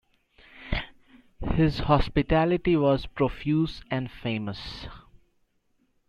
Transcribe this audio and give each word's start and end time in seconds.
His 1.53 1.77
hospitality 1.81 2.75
was 2.75 3.05
profuse 3.05 3.83
and 3.91 4.09
famous. 4.09 4.87